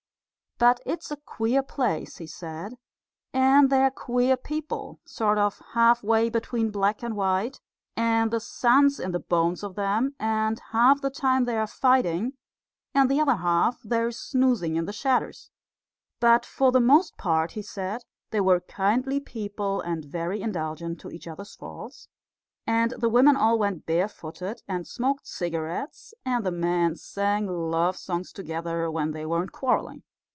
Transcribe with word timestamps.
"But 0.63 0.79
it's 0.85 1.09
a 1.09 1.15
queer 1.17 1.63
place," 1.63 2.17
he 2.17 2.27
said, 2.27 2.75
"and 3.33 3.71
they're 3.71 3.89
queer 3.89 4.37
people, 4.37 4.99
sort 5.07 5.39
of 5.39 5.59
half 5.73 6.03
way 6.03 6.29
between 6.29 6.69
black 6.69 7.01
and 7.01 7.15
white, 7.15 7.59
and 7.97 8.29
the 8.29 8.39
sun's 8.39 8.99
in 8.99 9.11
the 9.11 9.19
bones 9.19 9.63
of 9.63 9.73
them, 9.73 10.13
and 10.19 10.61
half 10.69 11.01
the 11.01 11.09
time 11.09 11.45
they're 11.45 11.65
fighting, 11.65 12.33
and 12.93 13.09
the 13.09 13.19
other 13.19 13.37
half 13.37 13.81
they're 13.83 14.11
snoozing 14.11 14.75
in 14.75 14.85
the 14.85 14.93
shadders." 14.93 15.49
But 16.19 16.45
for 16.45 16.71
the 16.71 16.79
most 16.79 17.17
part, 17.17 17.53
he 17.53 17.63
said, 17.63 18.03
they 18.29 18.41
were 18.41 18.59
kindly 18.59 19.19
people 19.19 19.81
and 19.81 20.05
very 20.05 20.41
indulgent 20.43 20.99
to 20.99 21.09
each 21.11 21.27
other's 21.27 21.55
faults; 21.55 22.07
and 22.67 22.91
the 22.99 23.09
women 23.09 23.35
all 23.35 23.57
went 23.57 23.87
barefooted 23.87 24.61
and 24.67 24.85
smoked 24.87 25.25
cigarettes, 25.25 26.13
and 26.23 26.45
the 26.45 26.51
men 26.51 26.97
sang 26.97 27.47
love 27.47 27.97
songs 27.97 28.31
together 28.31 28.91
when 28.91 29.09
they 29.09 29.25
weren't 29.25 29.51
quarrelling. 29.51 30.03